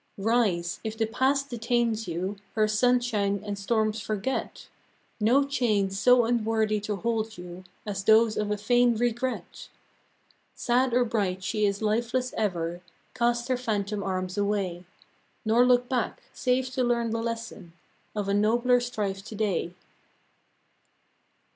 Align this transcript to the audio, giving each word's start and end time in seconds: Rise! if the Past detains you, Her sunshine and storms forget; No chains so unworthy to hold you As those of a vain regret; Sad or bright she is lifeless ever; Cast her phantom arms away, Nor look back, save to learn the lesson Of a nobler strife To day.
Rise! 0.17 0.79
if 0.83 0.97
the 0.97 1.05
Past 1.05 1.51
detains 1.51 2.07
you, 2.07 2.37
Her 2.55 2.67
sunshine 2.67 3.39
and 3.45 3.55
storms 3.55 4.01
forget; 4.01 4.67
No 5.19 5.43
chains 5.45 5.99
so 5.99 6.25
unworthy 6.25 6.79
to 6.79 6.95
hold 6.95 7.37
you 7.37 7.65
As 7.85 8.03
those 8.03 8.35
of 8.35 8.49
a 8.49 8.57
vain 8.57 8.95
regret; 8.95 9.69
Sad 10.55 10.95
or 10.95 11.05
bright 11.05 11.43
she 11.43 11.67
is 11.67 11.83
lifeless 11.83 12.33
ever; 12.35 12.81
Cast 13.13 13.47
her 13.47 13.57
phantom 13.57 14.01
arms 14.01 14.39
away, 14.39 14.85
Nor 15.45 15.67
look 15.67 15.87
back, 15.87 16.23
save 16.33 16.71
to 16.71 16.83
learn 16.83 17.11
the 17.11 17.21
lesson 17.21 17.73
Of 18.15 18.27
a 18.27 18.33
nobler 18.33 18.79
strife 18.79 19.23
To 19.25 19.35
day. 19.35 19.75